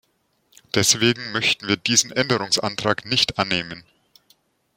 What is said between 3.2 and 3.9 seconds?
annehmen.